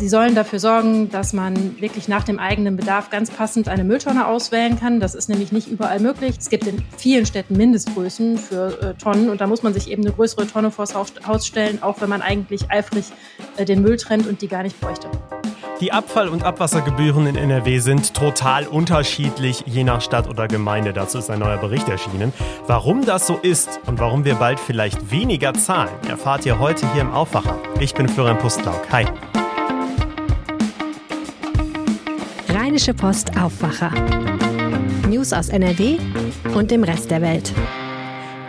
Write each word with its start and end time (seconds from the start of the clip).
Sie 0.00 0.08
sollen 0.08 0.34
dafür 0.34 0.58
sorgen, 0.60 1.10
dass 1.10 1.34
man 1.34 1.78
wirklich 1.78 2.08
nach 2.08 2.24
dem 2.24 2.38
eigenen 2.38 2.74
Bedarf 2.74 3.10
ganz 3.10 3.30
passend 3.30 3.68
eine 3.68 3.84
Mülltonne 3.84 4.26
auswählen 4.26 4.80
kann. 4.80 4.98
Das 4.98 5.14
ist 5.14 5.28
nämlich 5.28 5.52
nicht 5.52 5.68
überall 5.68 6.00
möglich. 6.00 6.36
Es 6.38 6.48
gibt 6.48 6.66
in 6.66 6.82
vielen 6.96 7.26
Städten 7.26 7.54
Mindestgrößen 7.54 8.38
für 8.38 8.80
äh, 8.80 8.94
Tonnen 8.94 9.28
und 9.28 9.42
da 9.42 9.46
muss 9.46 9.62
man 9.62 9.74
sich 9.74 9.90
eben 9.90 10.02
eine 10.02 10.14
größere 10.14 10.46
Tonne 10.46 10.70
vors 10.70 10.94
Haus 10.94 11.46
stellen, 11.46 11.82
auch 11.82 12.00
wenn 12.00 12.08
man 12.08 12.22
eigentlich 12.22 12.70
eifrig 12.70 13.12
äh, 13.58 13.66
den 13.66 13.82
Müll 13.82 13.98
trennt 13.98 14.26
und 14.26 14.40
die 14.40 14.48
gar 14.48 14.62
nicht 14.62 14.80
bräuchte. 14.80 15.06
Die 15.82 15.92
Abfall- 15.92 16.30
und 16.30 16.44
Abwassergebühren 16.44 17.26
in 17.26 17.36
NRW 17.36 17.78
sind 17.80 18.14
total 18.14 18.66
unterschiedlich, 18.66 19.64
je 19.66 19.84
nach 19.84 20.00
Stadt 20.00 20.28
oder 20.30 20.48
Gemeinde. 20.48 20.94
Dazu 20.94 21.18
ist 21.18 21.28
ein 21.28 21.40
neuer 21.40 21.58
Bericht 21.58 21.90
erschienen. 21.90 22.32
Warum 22.66 23.04
das 23.04 23.26
so 23.26 23.36
ist 23.36 23.80
und 23.84 23.98
warum 23.98 24.24
wir 24.24 24.36
bald 24.36 24.60
vielleicht 24.60 25.10
weniger 25.10 25.52
zahlen, 25.52 25.92
erfahrt 26.08 26.46
ihr 26.46 26.58
heute 26.58 26.90
hier 26.94 27.02
im 27.02 27.12
Aufwacher. 27.12 27.58
Ich 27.80 27.92
bin 27.92 28.08
Florian 28.08 28.38
Pustlauk. 28.38 28.90
Hi. 28.90 29.04
Rheinische 32.70 32.94
Post 32.94 33.36
Aufwacher. 33.36 33.90
News 35.08 35.32
aus 35.32 35.48
NRW 35.48 35.98
und 36.54 36.70
dem 36.70 36.84
Rest 36.84 37.10
der 37.10 37.20
Welt. 37.20 37.52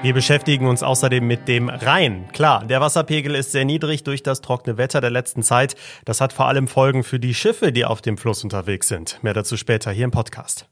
Wir 0.03 0.13
beschäftigen 0.13 0.67
uns 0.67 0.83
außerdem 0.83 1.25
mit 1.25 1.47
dem 1.47 1.69
Rhein. 1.69 2.27
Klar, 2.31 2.63
der 2.63 2.81
Wasserpegel 2.81 3.33
ist 3.33 3.51
sehr 3.51 3.65
niedrig 3.65 4.03
durch 4.03 4.21
das 4.21 4.41
trockene 4.41 4.77
Wetter 4.77 5.01
der 5.01 5.09
letzten 5.09 5.41
Zeit. 5.41 5.75
Das 6.05 6.21
hat 6.21 6.33
vor 6.33 6.45
allem 6.45 6.67
Folgen 6.67 7.03
für 7.03 7.19
die 7.19 7.33
Schiffe, 7.33 7.71
die 7.71 7.83
auf 7.83 8.03
dem 8.03 8.15
Fluss 8.15 8.43
unterwegs 8.43 8.89
sind. 8.89 9.17
Mehr 9.23 9.33
dazu 9.33 9.57
später 9.57 9.89
hier 9.89 10.05
im 10.05 10.11
Podcast. 10.11 10.67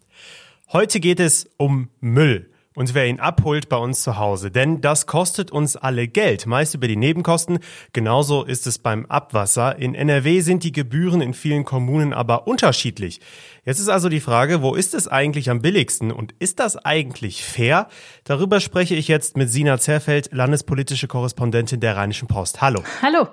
Heute 0.72 1.00
geht 1.00 1.20
es 1.20 1.50
um 1.58 1.90
Müll 2.02 2.49
und 2.80 2.94
wer 2.94 3.08
ihn 3.08 3.20
abholt 3.20 3.68
bei 3.68 3.76
uns 3.76 4.04
zu 4.04 4.18
Hause. 4.18 4.52
Denn 4.52 4.80
das 4.80 5.06
kostet 5.06 5.52
uns 5.52 5.76
alle 5.76 6.08
Geld, 6.08 6.46
meist 6.46 6.76
über 6.76 6.88
die 6.88 6.96
Nebenkosten. 6.96 7.60
Genauso 7.92 8.46
ist 8.46 8.68
es 8.68 8.80
beim 8.80 9.06
Abwasser. 9.08 9.78
In 9.78 9.96
NRW 9.96 10.40
sind 10.40 10.64
die 10.64 10.72
Gebühren 10.72 11.20
in 11.20 11.34
vielen 11.34 11.66
Kommunen 11.66 12.14
aber 12.14 12.48
unterschiedlich. 12.48 13.20
Jetzt 13.66 13.80
ist 13.80 13.90
also 13.90 14.08
die 14.08 14.22
Frage, 14.22 14.62
wo 14.62 14.76
ist 14.76 14.94
es 14.94 15.10
eigentlich 15.10 15.50
am 15.50 15.62
billigsten 15.62 16.10
und 16.14 16.34
ist 16.40 16.62
das 16.62 16.78
eigentlich 16.78 17.44
fair? 17.44 17.90
Darüber 18.24 18.62
spreche 18.62 18.96
ich 18.96 19.10
jetzt 19.10 19.36
mit 19.36 19.50
Sina 19.50 19.78
Zerfeld, 19.78 20.30
landespolitische 20.32 21.10
Korrespondentin 21.10 21.82
der 21.82 21.98
Rheinischen 21.98 22.30
Post. 22.30 22.62
Hallo. 22.62 22.82
Hallo. 23.02 23.28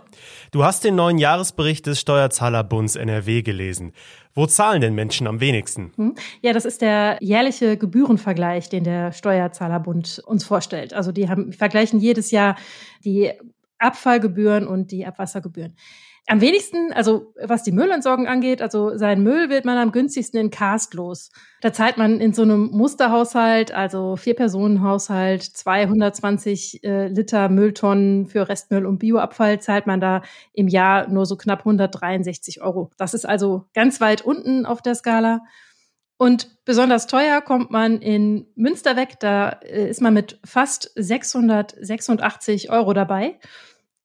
Du 0.51 0.65
hast 0.65 0.83
den 0.83 0.97
neuen 0.97 1.19
Jahresbericht 1.19 1.87
des 1.87 2.01
Steuerzahlerbunds 2.01 2.97
NRW 2.97 3.43
gelesen. 3.43 3.93
Wo 4.37 4.45
zahlen 4.47 4.83
denn 4.83 4.95
Menschen 4.95 5.27
am 5.27 5.41
wenigsten? 5.41 5.93
Hm? 5.97 6.15
Ja, 6.43 6.53
das 6.53 6.67
ist 6.67 6.83
der 6.83 7.17
jährliche 7.23 7.79
Gebührenvergleich, 7.79 8.69
den 8.69 8.85
der 8.85 9.13
Steuerzahlerbund 9.13 10.23
uns 10.27 10.45
vorstellt. 10.45 10.93
Also 10.93 11.11
die 11.11 11.31
haben, 11.31 11.55
vergleichen 11.55 11.99
jedes 12.01 12.31
Jahr 12.31 12.57
die 13.03 13.33
Abfallgebühren 13.79 14.67
und 14.67 14.93
die 14.93 15.07
Abwassergebühren. 15.07 15.75
Am 16.29 16.41
wenigsten, 16.41 16.93
also 16.93 17.33
was 17.41 17.63
die 17.63 17.71
Müllentsorgung 17.71 18.27
angeht, 18.27 18.61
also 18.61 18.97
sein 18.97 19.23
Müll 19.23 19.49
wird 19.49 19.65
man 19.65 19.79
am 19.79 19.93
günstigsten 19.93 20.41
in 20.41 20.51
Karst 20.51 20.95
los. 20.95 21.31
Da 21.61 21.73
zahlt 21.73 21.99
man 21.99 22.21
in 22.21 22.33
so 22.33 22.43
einem 22.43 22.69
Musterhaushalt, 22.73 23.71
also 23.71 24.17
Vier-Personen-Haushalt, 24.17 25.45
220 25.45 26.83
äh, 26.83 27.07
Liter 27.07 27.49
Mülltonnen 27.49 28.27
für 28.27 28.49
Restmüll 28.49 28.87
und 28.87 28.99
Bioabfall, 28.99 29.61
zahlt 29.61 29.87
man 29.87 30.01
da 30.01 30.23
im 30.53 30.67
Jahr 30.67 31.07
nur 31.09 31.27
so 31.27 31.37
knapp 31.37 31.61
163 31.61 32.61
Euro. 32.61 32.91
Das 32.97 33.15
ist 33.15 33.25
also 33.25 33.67
ganz 33.73 34.01
weit 34.01 34.23
unten 34.23 34.67
auf 34.67 34.83
der 34.83 34.97
Skala. 34.97 35.43
Und 36.19 36.65
besonders 36.65 37.07
teuer 37.07 37.41
kommt 37.41 37.71
man 37.71 38.01
in 38.01 38.47
Münster 38.57 38.97
weg. 38.97 39.21
Da 39.21 39.61
äh, 39.63 39.89
ist 39.89 40.01
man 40.01 40.15
mit 40.15 40.41
fast 40.45 40.91
686 40.97 42.71
Euro 42.71 42.95
dabei. 42.95 43.39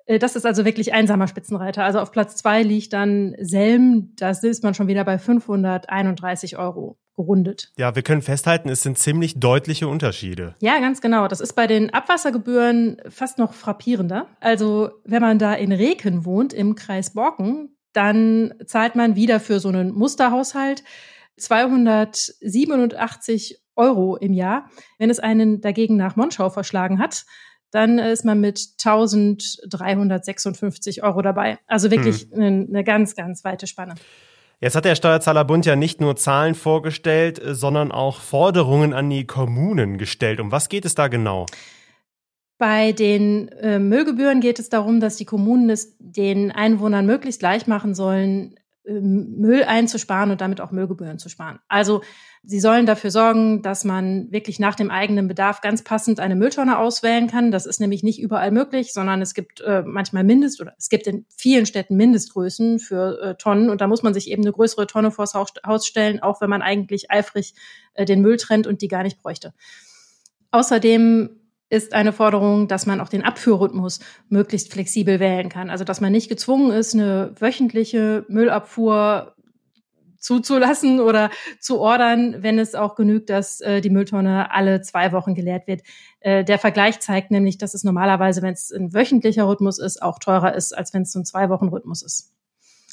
Äh, 0.06 0.20
das 0.20 0.36
ist 0.36 0.46
also 0.46 0.66
wirklich 0.66 0.94
einsamer 0.94 1.28
Spitzenreiter. 1.28 1.84
Also 1.84 2.00
auf 2.00 2.12
Platz 2.12 2.36
zwei 2.36 2.64
liegt 2.64 2.94
dann 2.94 3.36
Selm. 3.40 4.14
Da 4.18 4.30
ist 4.30 4.64
man 4.64 4.74
schon 4.74 4.88
wieder 4.88 5.04
bei 5.04 5.18
531 5.18 6.58
Euro 6.58 6.98
gerundet. 7.16 7.72
Ja, 7.78 7.96
wir 7.96 8.04
können 8.04 8.22
festhalten, 8.22 8.70
es 8.70 8.82
sind 8.82 8.98
ziemlich 8.98 9.40
deutliche 9.40 9.88
Unterschiede. 9.88 10.56
Ja, 10.60 10.80
ganz 10.80 11.02
genau. 11.02 11.28
Das 11.28 11.42
ist 11.42 11.54
bei 11.54 11.68
den 11.68 11.94
Abwassergebühren 11.94 12.98
fast 13.10 13.38
noch 13.38 13.54
frappierender. 13.54 14.28
Also 14.40 14.92
wenn 15.04 15.22
man 15.22 15.40
da 15.40 15.54
in 15.54 15.72
Reken 15.72 16.26
wohnt, 16.26 16.54
im 16.54 16.76
Kreis 16.76 17.14
Borken, 17.14 17.78
dann 17.94 18.54
zahlt 18.66 18.96
man 18.96 19.16
wieder 19.16 19.40
für 19.40 19.60
so 19.60 19.70
einen 19.70 19.92
Musterhaushalt 19.92 20.84
287 21.38 23.62
Euro 23.76 24.18
im 24.18 24.34
Jahr. 24.34 24.70
Wenn 24.98 25.10
es 25.10 25.20
einen 25.20 25.62
dagegen 25.62 25.98
nach 25.98 26.16
Monschau 26.16 26.50
verschlagen 26.50 27.00
hat, 27.00 27.26
dann 27.72 28.00
ist 28.00 28.26
man 28.26 28.42
mit 28.42 28.60
1356 28.84 31.04
Euro 31.04 31.22
dabei. 31.22 31.58
Also 31.68 31.90
wirklich 31.90 32.28
hm. 32.32 32.42
eine, 32.42 32.68
eine 32.70 32.84
ganz, 32.84 33.16
ganz 33.16 33.44
weite 33.44 33.68
Spanne. 33.68 33.96
Jetzt 34.60 34.76
hat 34.76 34.86
der 34.86 34.96
Steuerzahlerbund 34.96 35.66
ja 35.66 35.76
nicht 35.76 36.02
nur 36.02 36.16
Zahlen 36.16 36.54
vorgestellt, 36.54 37.42
sondern 37.44 37.92
auch 37.92 38.20
Forderungen 38.20 38.94
an 38.94 39.10
die 39.10 39.26
Kommunen 39.26 39.98
gestellt. 39.98 40.40
Um 40.40 40.52
was 40.52 40.70
geht 40.70 40.86
es 40.86 40.94
da 40.94 41.08
genau? 41.08 41.48
Bei 42.60 42.92
den 42.92 43.48
äh, 43.48 43.80
Müllgebühren 43.80 44.40
geht 44.40 44.60
es 44.60 44.70
darum, 44.70 45.00
dass 45.00 45.16
die 45.16 45.26
Kommunen 45.26 45.72
es 45.72 45.96
den 45.98 46.52
Einwohnern 46.52 47.08
möglichst 47.08 47.42
leicht 47.42 47.68
machen 47.68 47.96
sollen, 47.96 48.54
Müll 48.84 49.64
einzusparen 49.64 50.32
und 50.32 50.42
damit 50.42 50.60
auch 50.60 50.72
Müllgebühren 50.72 51.20
zu 51.20 51.30
sparen. 51.30 51.60
Also 51.68 52.02
sie 52.44 52.60
sollen 52.60 52.88
dafür 52.88 53.12
sorgen, 53.12 53.62
dass 53.62 53.84
man 53.84 54.32
wirklich 54.32 54.60
nach 54.60 54.74
dem 54.74 54.90
eigenen 54.90 55.28
Bedarf 55.28 55.62
ganz 55.62 55.84
passend 55.84 56.20
eine 56.20 56.36
Mülltonne 56.36 56.80
auswählen 56.80 57.28
kann. 57.28 57.52
Das 57.52 57.68
ist 57.68 57.80
nämlich 57.80 58.02
nicht 58.02 58.20
überall 58.20 58.52
möglich, 58.52 58.92
sondern 58.92 59.22
es 59.22 59.36
gibt 59.36 59.62
äh, 59.62 59.84
manchmal 59.86 60.24
Mindest 60.24 60.62
oder 60.62 60.74
es 60.78 60.90
gibt 60.90 61.06
in 61.06 61.26
vielen 61.30 61.68
Städten 61.68 61.96
Mindestgrößen 61.96 62.80
für 62.80 63.22
äh, 63.22 63.36
Tonnen 63.36 63.70
und 63.70 63.82
da 63.82 63.88
muss 63.88 64.02
man 64.02 64.16
sich 64.16 64.32
eben 64.32 64.42
eine 64.42 64.52
größere 64.52 64.88
Tonne 64.88 65.12
vors 65.12 65.36
Haus 65.36 65.86
stellen, 65.86 66.22
auch 66.22 66.42
wenn 66.42 66.50
man 66.50 66.64
eigentlich 66.64 67.12
eifrig 67.12 67.54
äh, 67.94 68.06
den 68.06 68.22
Müll 68.22 68.38
trennt 68.38 68.66
und 68.66 68.82
die 68.82 68.88
gar 68.88 69.04
nicht 69.04 69.22
bräuchte. 69.22 69.54
Außerdem 70.50 71.41
ist 71.72 71.94
eine 71.94 72.12
Forderung, 72.12 72.68
dass 72.68 72.86
man 72.86 73.00
auch 73.00 73.08
den 73.08 73.24
Abführrhythmus 73.24 74.02
möglichst 74.28 74.72
flexibel 74.74 75.22
wählen 75.22 75.48
kann. 75.48 75.70
Also 75.70 75.86
dass 75.86 76.02
man 76.02 76.12
nicht 76.12 76.28
gezwungen 76.28 76.72
ist, 76.72 76.94
eine 76.94 77.34
wöchentliche 77.40 78.26
Müllabfuhr 78.28 79.34
zuzulassen 80.18 81.00
oder 81.00 81.32
zu 81.60 81.80
ordern, 81.80 82.44
wenn 82.44 82.60
es 82.60 82.76
auch 82.76 82.96
genügt, 82.96 83.30
dass 83.30 83.62
äh, 83.62 83.80
die 83.80 83.90
Mülltonne 83.90 84.52
alle 84.52 84.82
zwei 84.82 85.14
Wochen 85.14 85.34
geleert 85.34 85.66
wird. 85.66 85.82
Äh, 86.20 86.44
der 86.44 86.60
Vergleich 86.60 87.00
zeigt 87.00 87.32
nämlich, 87.32 87.58
dass 87.58 87.74
es 87.74 87.86
normalerweise, 87.86 88.42
wenn 88.42 88.54
es 88.54 88.70
ein 88.72 88.94
wöchentlicher 88.94 89.48
Rhythmus 89.48 89.80
ist, 89.80 90.02
auch 90.02 90.20
teurer 90.20 90.54
ist, 90.54 90.78
als 90.78 90.94
wenn 90.94 91.04
es 91.04 91.16
ein 91.16 91.26
Zwei-Wochen-Rhythmus 91.26 92.04
ist. 92.04 92.34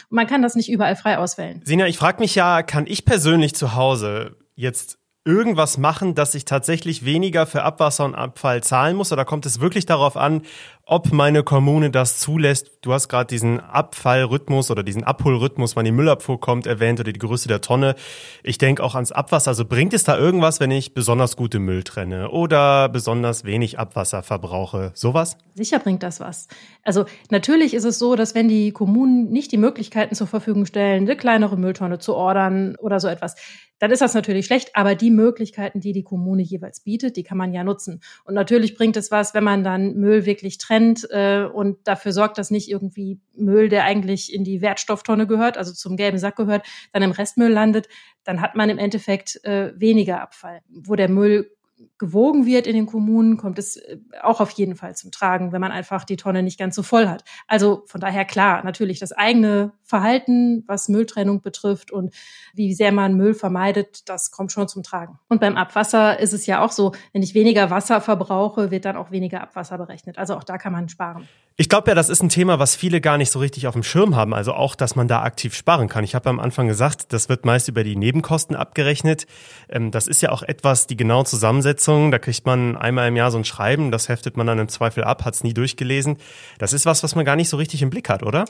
Und 0.09 0.15
man 0.15 0.29
kann 0.29 0.41
das 0.41 0.55
nicht 0.55 0.71
überall 0.71 0.95
frei 0.95 1.19
auswählen. 1.19 1.61
Sina, 1.65 1.89
ich 1.89 1.99
frage 1.99 2.21
mich 2.21 2.37
ja, 2.37 2.63
kann 2.63 2.87
ich 2.87 3.05
persönlich 3.05 3.55
zu 3.57 3.75
Hause 3.75 4.37
jetzt 4.55 4.99
irgendwas 5.29 5.77
machen, 5.77 6.15
dass 6.15 6.35
ich 6.35 6.47
tatsächlich 6.47 7.05
weniger 7.05 7.47
für 7.47 7.63
Abwasser 7.63 8.07
und 8.07 8.15
Abfall 8.15 8.63
zahlen 8.63 8.97
muss? 8.97 9.13
Oder 9.13 9.27
kommt 9.27 9.45
es 9.45 9.61
wirklich 9.61 9.85
darauf 9.85 10.17
an, 10.17 10.41
ob 10.89 11.13
meine 11.13 11.43
Kommune 11.43 11.91
das 11.91 12.19
zulässt? 12.19 12.71
Du 12.81 12.95
hast 12.95 13.09
gerade 13.09 13.27
diesen 13.27 13.61
Abfallrhythmus 13.61 14.71
oder 14.71 14.83
diesen 14.83 15.05
Abholrhythmus, 15.05 15.77
wann 15.77 15.85
die 15.85 15.93
Müllabfuhr 15.93 16.41
kommt, 16.41 16.67
erwähnt 16.67 16.99
oder 16.99 17.13
die 17.13 17.19
Größe 17.19 17.47
der 17.47 17.61
Tonne. 17.61 17.95
Ich 18.43 18.57
denke 18.57 18.83
auch 18.83 18.95
ans 18.95 19.13
Abwasser. 19.13 19.49
Also 19.49 19.67
bringt 19.67 19.93
es 19.93 20.05
da 20.05 20.17
irgendwas, 20.17 20.61
wenn 20.61 20.71
ich 20.71 20.95
besonders 20.95 21.37
gute 21.37 21.59
Müll 21.59 21.83
trenne 21.83 22.31
oder 22.31 22.89
besonders 22.89 23.45
wenig 23.45 23.79
Abwasser 23.79 24.23
verbrauche? 24.23 24.93
Sowas? 24.95 25.37
Sicher 25.55 25.79
bringt 25.79 26.03
das 26.03 26.21
was. 26.21 26.49
Also 26.85 27.05
natürlich 27.31 27.75
ist 27.75 27.85
es 27.85 27.99
so, 27.99 28.17
dass 28.17 28.35
wenn 28.35 28.49
die 28.49 28.73
Kommunen 28.73 29.31
nicht 29.31 29.53
die 29.53 29.59
Möglichkeiten 29.59 30.15
zur 30.15 30.27
Verfügung 30.27 30.65
stellen, 30.65 31.03
eine 31.03 31.17
kleinere 31.17 31.59
Mülltonne 31.59 31.99
zu 31.99 32.15
ordern 32.15 32.77
oder 32.81 32.99
so 32.99 33.09
etwas, 33.09 33.37
dann 33.79 33.91
ist 33.91 34.01
das 34.01 34.15
natürlich 34.15 34.47
schlecht. 34.47 34.71
Aber 34.75 34.95
die 34.95 35.11
Möglichkeiten, 35.11 35.81
die 35.81 35.93
die 35.93 36.03
Kommune 36.03 36.43
jeweils 36.43 36.81
bietet, 36.81 37.17
die 37.17 37.23
kann 37.23 37.39
man 37.39 37.53
ja 37.53 37.63
nutzen. 37.63 38.01
Und 38.25 38.35
natürlich 38.35 38.75
bringt 38.75 38.97
es 38.97 39.11
was, 39.11 39.35
wenn 39.35 39.45
man 39.45 39.63
dann 39.63 39.95
Müll 39.95 40.27
wirklich 40.27 40.59
trennt 40.59 40.78
äh, 41.11 41.45
und 41.53 41.79
dafür 41.87 42.13
sorgt, 42.13 42.39
dass 42.39 42.51
nicht 42.51 42.71
irgendwie 42.71 43.21
Müll, 43.35 43.69
der 43.69 43.85
eigentlich 43.85 44.33
in 44.33 44.45
die 44.45 44.61
Wertstofftonne 44.61 45.27
gehört, 45.27 45.59
also 45.59 45.73
zum 45.73 45.97
gelben 45.97 46.19
Sack 46.19 46.37
gehört, 46.37 46.67
dann 46.93 47.03
im 47.03 47.11
Restmüll 47.11 47.51
landet. 47.51 47.89
Dann 48.25 48.41
hat 48.41 48.55
man 48.55 48.71
im 48.71 48.79
Endeffekt 48.79 49.43
äh, 49.45 49.73
weniger 49.79 50.21
Abfall. 50.21 50.61
Wo 50.69 50.95
der 50.95 51.09
Müll 51.09 51.51
gewogen 51.99 52.47
wird 52.47 52.67
in 52.67 52.75
den 52.75 52.87
Kommunen, 52.87 53.37
kommt 53.37 53.59
es 53.59 53.77
äh, 53.77 53.99
auch 54.23 54.41
auf 54.41 54.51
jeden 54.51 54.77
Fall 54.77 54.97
zum 54.97 55.11
Tragen, 55.11 55.53
wenn 55.53 55.61
man 55.61 55.73
einfach 55.73 56.05
die 56.05 56.17
Tonne 56.17 56.43
nicht 56.43 56.59
ganz 56.59 56.75
so 56.75 56.83
voll 56.83 57.09
hat. 57.09 57.25
Also 57.47 57.85
von 57.87 58.01
daher 58.01 58.25
klar, 58.25 58.65
natürlich 58.65 58.99
das 58.99 59.13
eigene 59.13 59.73
Verhalten, 59.83 60.65
was 60.67 60.89
Mülltrennung 60.89 61.41
betrifft 61.41 61.91
und 61.91 62.15
wie 62.55 62.75
sehr 62.75 62.93
man 62.93 63.15
Müll 63.15 63.35
vermeidet, 63.35 64.09
das 64.09 64.31
kommt 64.31 64.53
schon 64.53 64.69
zum 64.69 64.83
Tragen. 64.83 65.19
Und 65.29 65.41
beim 65.41 65.57
Abwasser 65.57 66.19
ist 66.19 66.33
es 66.33 66.47
ja 66.47 66.65
auch 66.65 66.73
so, 66.73 66.93
wenn 67.13 67.23
ich 67.23 67.35
weniger 67.35 67.71
Wasser 67.71 68.01
verbrauche, 68.01 68.71
wird 68.71 68.85
dann 68.85 68.97
auch 68.97 69.11
weniger 69.11 69.41
Abwasser 69.41 69.79
berechnet. 69.79 70.19
Also 70.19 70.35
auch 70.37 70.45
da 70.45 70.59
kann 70.59 70.73
man 70.73 70.89
sparen. 70.89 71.29
Ich 71.61 71.69
glaube 71.69 71.91
ja, 71.91 71.97
das 71.97 72.09
ist 72.09 72.23
ein 72.23 72.29
Thema, 72.29 72.61
was 72.61 72.77
viele 72.77 73.01
gar 73.01 73.19
nicht 73.19 73.33
so 73.33 73.41
richtig 73.41 73.67
auf 73.67 73.75
dem 73.75 73.83
Schirm 73.83 74.15
haben. 74.15 74.33
Also 74.33 74.55
auch, 74.55 74.77
dass 74.77 74.95
man 74.95 75.09
da 75.09 75.23
aktiv 75.23 75.57
sparen 75.57 75.89
kann. 75.89 76.05
Ich 76.05 76.15
habe 76.15 76.31
am 76.31 76.39
Anfang 76.39 76.69
gesagt, 76.69 77.13
das 77.13 77.29
wird 77.29 77.45
meist 77.45 77.67
über 77.67 77.83
die 77.83 77.97
Nebenkosten 77.97 78.55
abgerechnet. 78.55 79.27
Ähm, 79.69 79.91
das 79.91 80.07
ist 80.07 80.23
ja 80.23 80.31
auch 80.31 80.45
etwas, 80.45 80.87
die 80.87 80.97
genaue 80.97 81.25
Zusammensetzung. 81.25 82.13
Da 82.13 82.21
kriegt 82.21 82.47
man 82.47 82.77
einmal 82.77 83.09
im 83.09 83.17
Jahr 83.17 83.33
so 83.33 83.39
ein 83.39 83.45
Schreiben, 83.45 83.91
das 83.91 84.09
heftet 84.09 84.37
man 84.37 84.47
dann 84.47 84.61
im 84.61 84.69
Zweifel 84.69 85.03
ab, 85.03 85.25
hat 85.25 85.35
es 85.35 85.43
nie 85.43 85.53
durchgelesen. 85.53 86.19
Das 86.59 86.73
ist 86.73 86.87
was, 86.87 87.03
was 87.03 87.17
man 87.17 87.25
gar 87.25 87.35
nicht 87.35 87.49
so 87.49 87.57
richtig 87.57 87.83
im 87.83 87.91
Blick 87.91 88.09
hat, 88.09 88.23
oder? 88.23 88.45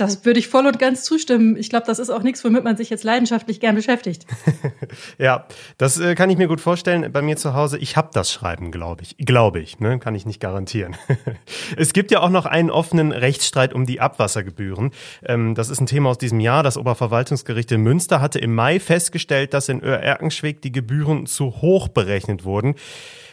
Das 0.00 0.24
würde 0.24 0.38
ich 0.38 0.48
voll 0.48 0.66
und 0.66 0.78
ganz 0.78 1.04
zustimmen. 1.04 1.56
Ich 1.58 1.68
glaube, 1.68 1.84
das 1.86 1.98
ist 1.98 2.08
auch 2.08 2.22
nichts, 2.22 2.42
womit 2.42 2.64
man 2.64 2.74
sich 2.74 2.88
jetzt 2.88 3.04
leidenschaftlich 3.04 3.60
gern 3.60 3.74
beschäftigt. 3.74 4.24
ja, 5.18 5.46
das 5.76 6.00
äh, 6.00 6.14
kann 6.14 6.30
ich 6.30 6.38
mir 6.38 6.48
gut 6.48 6.62
vorstellen. 6.62 7.12
Bei 7.12 7.20
mir 7.20 7.36
zu 7.36 7.52
Hause, 7.52 7.76
ich 7.76 7.98
habe 7.98 8.08
das 8.14 8.32
Schreiben, 8.32 8.70
glaube 8.72 9.02
ich. 9.02 9.18
Glaube 9.18 9.60
ich, 9.60 9.78
ne? 9.78 9.98
kann 9.98 10.14
ich 10.14 10.24
nicht 10.24 10.40
garantieren. 10.40 10.96
es 11.76 11.92
gibt 11.92 12.10
ja 12.12 12.20
auch 12.20 12.30
noch 12.30 12.46
einen 12.46 12.70
offenen 12.70 13.12
Rechtsstreit 13.12 13.74
um 13.74 13.84
die 13.84 14.00
Abwassergebühren. 14.00 14.92
Ähm, 15.22 15.54
das 15.54 15.68
ist 15.68 15.82
ein 15.82 15.86
Thema 15.86 16.08
aus 16.08 16.18
diesem 16.18 16.40
Jahr. 16.40 16.62
Das 16.62 16.78
Oberverwaltungsgericht 16.78 17.70
in 17.72 17.82
Münster 17.82 18.22
hatte 18.22 18.38
im 18.38 18.54
Mai 18.54 18.80
festgestellt, 18.80 19.52
dass 19.52 19.68
in 19.68 19.82
Öhr-Erkenschwick 19.82 20.62
die 20.62 20.72
Gebühren 20.72 21.26
zu 21.26 21.60
hoch 21.60 21.88
berechnet 21.88 22.44
wurden. 22.44 22.74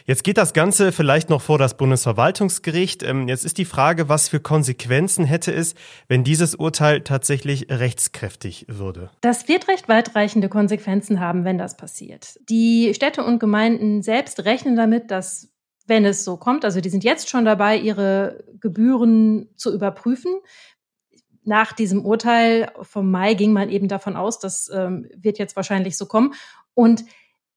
Jetzt 0.08 0.24
geht 0.24 0.38
das 0.38 0.54
Ganze 0.54 0.90
vielleicht 0.90 1.28
noch 1.28 1.42
vor 1.42 1.58
das 1.58 1.76
Bundesverwaltungsgericht. 1.76 3.02
Ähm, 3.02 3.28
jetzt 3.28 3.44
ist 3.44 3.58
die 3.58 3.66
Frage, 3.66 4.08
was 4.08 4.30
für 4.30 4.40
Konsequenzen 4.40 5.26
hätte 5.26 5.52
es, 5.52 5.74
wenn 6.08 6.24
dieses 6.24 6.57
Urteil 6.58 7.02
tatsächlich 7.02 7.70
rechtskräftig 7.70 8.66
würde? 8.68 9.10
Das 9.20 9.48
wird 9.48 9.68
recht 9.68 9.88
weitreichende 9.88 10.48
Konsequenzen 10.48 11.20
haben, 11.20 11.44
wenn 11.44 11.58
das 11.58 11.76
passiert. 11.76 12.38
Die 12.48 12.92
Städte 12.94 13.24
und 13.24 13.38
Gemeinden 13.38 14.02
selbst 14.02 14.44
rechnen 14.44 14.76
damit, 14.76 15.10
dass 15.10 15.48
wenn 15.86 16.04
es 16.04 16.24
so 16.24 16.36
kommt, 16.36 16.64
also 16.64 16.80
die 16.80 16.90
sind 16.90 17.02
jetzt 17.02 17.30
schon 17.30 17.44
dabei, 17.44 17.76
ihre 17.78 18.44
Gebühren 18.60 19.48
zu 19.56 19.72
überprüfen. 19.72 20.32
Nach 21.44 21.72
diesem 21.72 22.04
Urteil 22.04 22.70
vom 22.82 23.10
Mai 23.10 23.32
ging 23.34 23.52
man 23.54 23.70
eben 23.70 23.88
davon 23.88 24.14
aus, 24.14 24.38
das 24.38 24.70
ähm, 24.72 25.08
wird 25.16 25.38
jetzt 25.38 25.56
wahrscheinlich 25.56 25.96
so 25.96 26.04
kommen. 26.04 26.34
Und 26.74 27.04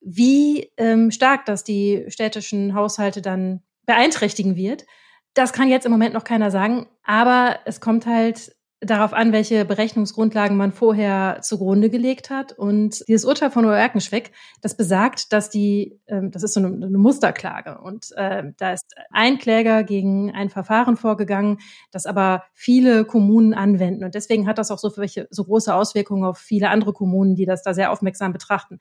wie 0.00 0.70
ähm, 0.78 1.10
stark 1.10 1.44
das 1.44 1.62
die 1.62 2.06
städtischen 2.08 2.74
Haushalte 2.74 3.20
dann 3.20 3.62
beeinträchtigen 3.84 4.56
wird, 4.56 4.86
das 5.34 5.52
kann 5.52 5.68
jetzt 5.68 5.86
im 5.86 5.92
Moment 5.92 6.14
noch 6.14 6.24
keiner 6.24 6.50
sagen. 6.50 6.86
Aber 7.04 7.58
es 7.66 7.80
kommt 7.80 8.06
halt 8.06 8.54
darauf 8.84 9.12
an, 9.12 9.32
welche 9.32 9.64
Berechnungsgrundlagen 9.64 10.56
man 10.56 10.72
vorher 10.72 11.38
zugrunde 11.40 11.88
gelegt 11.88 12.30
hat. 12.30 12.52
Und 12.52 13.04
dieses 13.06 13.24
Urteil 13.24 13.50
von 13.50 13.64
Oerkenschweck, 13.64 14.32
das 14.60 14.76
besagt, 14.76 15.32
dass 15.32 15.50
die, 15.50 16.00
ähm, 16.08 16.30
das 16.30 16.42
ist 16.42 16.54
so 16.54 16.60
eine, 16.60 16.98
Musterklage. 16.98 17.78
Und 17.78 18.08
äh, 18.16 18.42
da 18.58 18.72
ist 18.72 18.94
ein 19.10 19.38
Kläger 19.38 19.84
gegen 19.84 20.32
ein 20.32 20.50
Verfahren 20.50 20.96
vorgegangen, 20.96 21.58
das 21.92 22.06
aber 22.06 22.44
viele 22.54 23.04
Kommunen 23.04 23.54
anwenden. 23.54 24.04
Und 24.04 24.14
deswegen 24.14 24.46
hat 24.46 24.58
das 24.58 24.70
auch 24.70 24.78
so, 24.78 24.92
welche, 24.96 25.28
so 25.30 25.44
große 25.44 25.72
Auswirkungen 25.72 26.24
auf 26.24 26.38
viele 26.38 26.68
andere 26.68 26.92
Kommunen, 26.92 27.36
die 27.36 27.46
das 27.46 27.62
da 27.62 27.74
sehr 27.74 27.92
aufmerksam 27.92 28.32
betrachten. 28.32 28.80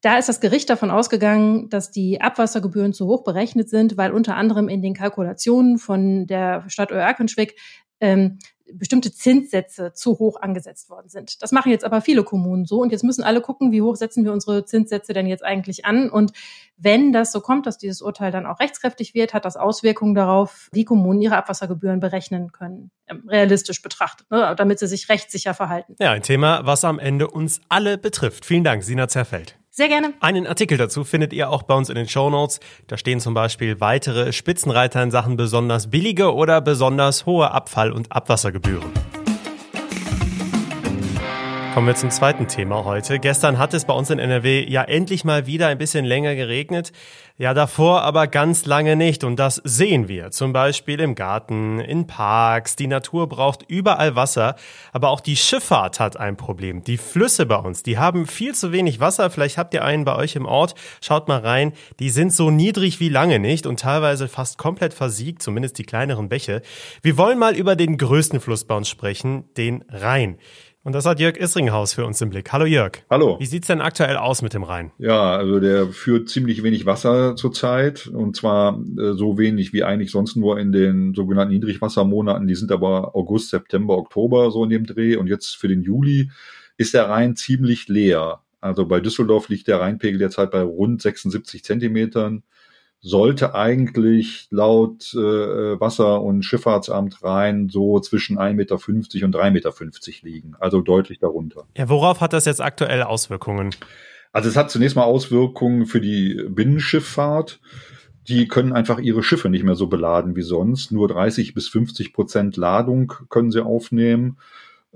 Da 0.00 0.18
ist 0.18 0.28
das 0.28 0.40
Gericht 0.40 0.68
davon 0.70 0.90
ausgegangen, 0.90 1.68
dass 1.70 1.90
die 1.90 2.20
Abwassergebühren 2.20 2.92
zu 2.92 3.06
hoch 3.06 3.24
berechnet 3.24 3.70
sind, 3.70 3.96
weil 3.96 4.12
unter 4.12 4.36
anderem 4.36 4.68
in 4.68 4.82
den 4.82 4.94
Kalkulationen 4.94 5.78
von 5.78 6.26
der 6.26 6.64
Stadt 6.68 6.92
Oerkenschwick 6.92 7.56
ähm, 8.00 8.38
bestimmte 8.72 9.12
Zinssätze 9.12 9.92
zu 9.92 10.18
hoch 10.18 10.40
angesetzt 10.40 10.90
worden 10.90 11.08
sind. 11.08 11.42
Das 11.42 11.52
machen 11.52 11.70
jetzt 11.70 11.84
aber 11.84 12.00
viele 12.00 12.24
Kommunen 12.24 12.64
so 12.64 12.80
und 12.80 12.92
jetzt 12.92 13.04
müssen 13.04 13.22
alle 13.22 13.40
gucken, 13.40 13.72
wie 13.72 13.82
hoch 13.82 13.96
setzen 13.96 14.24
wir 14.24 14.32
unsere 14.32 14.64
Zinssätze 14.64 15.12
denn 15.12 15.26
jetzt 15.26 15.44
eigentlich 15.44 15.84
an 15.84 16.10
und 16.10 16.32
wenn 16.76 17.12
das 17.12 17.32
so 17.32 17.40
kommt, 17.40 17.66
dass 17.66 17.78
dieses 17.78 18.02
Urteil 18.02 18.30
dann 18.30 18.44
auch 18.44 18.60
rechtskräftig 18.60 19.14
wird, 19.14 19.32
hat 19.32 19.44
das 19.44 19.56
Auswirkungen 19.56 20.14
darauf, 20.14 20.68
wie 20.72 20.84
Kommunen 20.84 21.22
ihre 21.22 21.36
Abwassergebühren 21.36 22.00
berechnen 22.00 22.52
können, 22.52 22.90
ähm, 23.06 23.24
realistisch 23.28 23.80
betrachtet, 23.80 24.30
ne, 24.30 24.54
damit 24.56 24.78
sie 24.78 24.86
sich 24.86 25.08
rechtssicher 25.08 25.54
verhalten. 25.54 25.96
Ja, 25.98 26.12
ein 26.12 26.22
Thema, 26.22 26.66
was 26.66 26.84
am 26.84 26.98
Ende 26.98 27.28
uns 27.28 27.60
alle 27.68 27.96
betrifft. 27.96 28.44
Vielen 28.44 28.64
Dank, 28.64 28.82
Sina 28.82 29.08
Zerfeld. 29.08 29.58
Sehr 29.78 29.88
gerne. 29.88 30.14
Einen 30.20 30.46
Artikel 30.46 30.78
dazu 30.78 31.04
findet 31.04 31.34
ihr 31.34 31.50
auch 31.50 31.62
bei 31.62 31.74
uns 31.74 31.90
in 31.90 31.96
den 31.96 32.08
Show 32.08 32.30
Notes. 32.30 32.60
Da 32.86 32.96
stehen 32.96 33.20
zum 33.20 33.34
Beispiel 33.34 33.78
weitere 33.78 34.32
Spitzenreiter 34.32 35.02
in 35.02 35.10
Sachen 35.10 35.36
besonders 35.36 35.90
billige 35.90 36.34
oder 36.34 36.62
besonders 36.62 37.26
hohe 37.26 37.50
Abfall- 37.50 37.92
und 37.92 38.10
Abwassergebühren. 38.10 38.90
Kommen 41.76 41.88
wir 41.88 41.94
zum 41.94 42.10
zweiten 42.10 42.48
Thema 42.48 42.86
heute. 42.86 43.18
Gestern 43.18 43.58
hat 43.58 43.74
es 43.74 43.84
bei 43.84 43.92
uns 43.92 44.08
in 44.08 44.18
NRW 44.18 44.66
ja 44.66 44.82
endlich 44.82 45.26
mal 45.26 45.46
wieder 45.46 45.66
ein 45.66 45.76
bisschen 45.76 46.06
länger 46.06 46.34
geregnet. 46.34 46.90
Ja, 47.36 47.52
davor 47.52 48.00
aber 48.00 48.28
ganz 48.28 48.64
lange 48.64 48.96
nicht. 48.96 49.24
Und 49.24 49.36
das 49.36 49.60
sehen 49.62 50.08
wir. 50.08 50.30
Zum 50.30 50.54
Beispiel 50.54 51.00
im 51.00 51.14
Garten, 51.14 51.78
in 51.80 52.06
Parks. 52.06 52.76
Die 52.76 52.86
Natur 52.86 53.28
braucht 53.28 53.62
überall 53.68 54.16
Wasser. 54.16 54.56
Aber 54.94 55.10
auch 55.10 55.20
die 55.20 55.36
Schifffahrt 55.36 56.00
hat 56.00 56.16
ein 56.16 56.38
Problem. 56.38 56.82
Die 56.82 56.96
Flüsse 56.96 57.44
bei 57.44 57.56
uns, 57.56 57.82
die 57.82 57.98
haben 57.98 58.26
viel 58.26 58.54
zu 58.54 58.72
wenig 58.72 58.98
Wasser. 58.98 59.28
Vielleicht 59.28 59.58
habt 59.58 59.74
ihr 59.74 59.84
einen 59.84 60.06
bei 60.06 60.16
euch 60.16 60.34
im 60.34 60.46
Ort. 60.46 60.76
Schaut 61.02 61.28
mal 61.28 61.40
rein. 61.40 61.74
Die 61.98 62.08
sind 62.08 62.32
so 62.32 62.50
niedrig 62.50 63.00
wie 63.00 63.10
lange 63.10 63.38
nicht 63.38 63.66
und 63.66 63.80
teilweise 63.80 64.28
fast 64.28 64.56
komplett 64.56 64.94
versiegt, 64.94 65.42
zumindest 65.42 65.76
die 65.76 65.84
kleineren 65.84 66.30
Bäche. 66.30 66.62
Wir 67.02 67.18
wollen 67.18 67.38
mal 67.38 67.54
über 67.54 67.76
den 67.76 67.98
größten 67.98 68.40
Fluss 68.40 68.64
bei 68.64 68.74
uns 68.74 68.88
sprechen, 68.88 69.44
den 69.58 69.84
Rhein. 69.90 70.38
Und 70.86 70.92
das 70.92 71.04
hat 71.04 71.18
Jörg 71.18 71.36
Isringhaus 71.36 71.94
für 71.94 72.06
uns 72.06 72.20
im 72.20 72.30
Blick. 72.30 72.52
Hallo 72.52 72.64
Jörg. 72.64 73.02
Hallo. 73.10 73.40
Wie 73.40 73.46
sieht's 73.46 73.66
denn 73.66 73.80
aktuell 73.80 74.16
aus 74.16 74.40
mit 74.40 74.54
dem 74.54 74.62
Rhein? 74.62 74.92
Ja, 74.98 75.36
also 75.36 75.58
der 75.58 75.88
führt 75.88 76.28
ziemlich 76.28 76.62
wenig 76.62 76.86
Wasser 76.86 77.34
zurzeit 77.34 78.06
und 78.06 78.36
zwar 78.36 78.78
äh, 78.96 79.14
so 79.14 79.36
wenig 79.36 79.72
wie 79.72 79.82
eigentlich 79.82 80.12
sonst 80.12 80.36
nur 80.36 80.60
in 80.60 80.70
den 80.70 81.12
sogenannten 81.12 81.54
Niedrigwassermonaten. 81.54 82.46
Die 82.46 82.54
sind 82.54 82.70
aber 82.70 83.16
August, 83.16 83.50
September, 83.50 83.98
Oktober 83.98 84.52
so 84.52 84.62
in 84.62 84.70
dem 84.70 84.86
Dreh 84.86 85.16
und 85.16 85.26
jetzt 85.26 85.56
für 85.56 85.66
den 85.66 85.82
Juli 85.82 86.30
ist 86.76 86.94
der 86.94 87.08
Rhein 87.08 87.34
ziemlich 87.34 87.88
leer. 87.88 88.42
Also 88.60 88.86
bei 88.86 89.00
Düsseldorf 89.00 89.48
liegt 89.48 89.66
der 89.66 89.80
Rheinpegel 89.80 90.20
derzeit 90.20 90.52
bei 90.52 90.62
rund 90.62 91.02
76 91.02 91.64
Zentimetern 91.64 92.44
sollte 93.00 93.54
eigentlich 93.54 94.48
laut 94.50 95.14
äh, 95.14 95.80
Wasser- 95.80 96.22
und 96.22 96.42
Schifffahrtsamt 96.42 97.22
rein 97.22 97.68
so 97.68 98.00
zwischen 98.00 98.38
1,50 98.38 98.54
Meter 98.54 98.74
und 98.74 99.34
3,50 99.34 99.50
Meter 99.50 99.72
liegen, 100.22 100.54
also 100.58 100.80
deutlich 100.80 101.18
darunter. 101.18 101.66
Ja, 101.76 101.88
worauf 101.88 102.20
hat 102.20 102.32
das 102.32 102.46
jetzt 102.46 102.60
aktuell 102.60 103.02
Auswirkungen? 103.02 103.70
Also 104.32 104.48
es 104.48 104.56
hat 104.56 104.70
zunächst 104.70 104.96
mal 104.96 105.04
Auswirkungen 105.04 105.86
für 105.86 106.00
die 106.00 106.44
Binnenschifffahrt. 106.48 107.60
Die 108.28 108.48
können 108.48 108.72
einfach 108.72 108.98
ihre 108.98 109.22
Schiffe 109.22 109.48
nicht 109.48 109.64
mehr 109.64 109.76
so 109.76 109.86
beladen 109.86 110.34
wie 110.34 110.42
sonst. 110.42 110.90
Nur 110.90 111.06
30 111.06 111.54
bis 111.54 111.68
50 111.68 112.12
Prozent 112.12 112.56
Ladung 112.56 113.12
können 113.28 113.52
sie 113.52 113.64
aufnehmen 113.64 114.38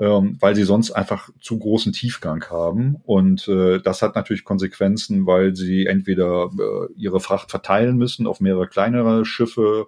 ähm, 0.01 0.39
weil 0.41 0.57
sie 0.57 0.65
sonst 0.65 0.93
einfach 0.93 1.29
zu 1.41 1.59
großen 1.59 1.93
Tiefgang 1.93 2.43
haben. 2.49 2.97
Und 3.05 3.47
äh, 3.49 3.81
das 3.81 4.01
hat 4.01 4.15
natürlich 4.15 4.45
Konsequenzen, 4.45 5.27
weil 5.27 5.55
sie 5.55 5.87
entweder 5.87 6.51
äh, 6.59 6.93
ihre 6.97 7.21
Fracht 7.21 7.51
verteilen 7.51 7.99
müssen 7.99 8.27
auf 8.27 8.41
mehrere 8.41 8.67
kleinere 8.67 9.27
Schiffe 9.27 9.87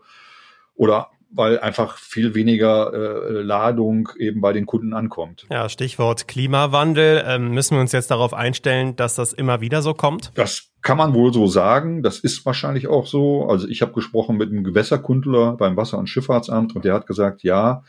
oder 0.74 1.08
weil 1.34 1.58
einfach 1.60 1.96
viel 1.96 2.34
weniger 2.34 2.92
äh, 2.92 3.40
Ladung 3.40 4.10
eben 4.18 4.42
bei 4.42 4.52
den 4.52 4.66
Kunden 4.66 4.92
ankommt. 4.92 5.46
Ja, 5.50 5.70
Stichwort 5.70 6.28
Klimawandel. 6.28 7.24
Ähm, 7.26 7.52
müssen 7.52 7.76
wir 7.76 7.80
uns 7.80 7.92
jetzt 7.92 8.10
darauf 8.10 8.34
einstellen, 8.34 8.96
dass 8.96 9.14
das 9.14 9.32
immer 9.32 9.62
wieder 9.62 9.80
so 9.80 9.94
kommt? 9.94 10.30
Das 10.34 10.68
kann 10.82 10.98
man 10.98 11.14
wohl 11.14 11.32
so 11.32 11.46
sagen. 11.46 12.02
Das 12.02 12.18
ist 12.18 12.44
wahrscheinlich 12.44 12.86
auch 12.86 13.06
so. 13.06 13.46
Also 13.46 13.66
ich 13.66 13.80
habe 13.80 13.92
gesprochen 13.92 14.36
mit 14.36 14.50
einem 14.50 14.62
Gewässerkundler 14.62 15.56
beim 15.56 15.74
Wasser- 15.78 15.96
und 15.96 16.08
Schifffahrtsamt 16.08 16.76
und 16.76 16.84
der 16.84 16.92
hat 16.92 17.06
gesagt, 17.06 17.42
ja, 17.42 17.82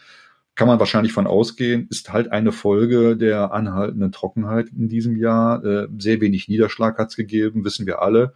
kann 0.55 0.67
man 0.67 0.79
wahrscheinlich 0.79 1.13
von 1.13 1.27
ausgehen, 1.27 1.87
ist 1.89 2.13
halt 2.13 2.31
eine 2.31 2.51
Folge 2.51 3.17
der 3.17 3.53
anhaltenden 3.53 4.11
Trockenheit 4.11 4.69
in 4.69 4.87
diesem 4.87 5.17
Jahr. 5.17 5.63
Äh, 5.63 5.87
sehr 5.97 6.21
wenig 6.21 6.47
Niederschlag 6.47 6.97
hat 6.97 7.09
es 7.09 7.15
gegeben, 7.15 7.65
wissen 7.65 7.87
wir 7.87 8.01
alle. 8.01 8.33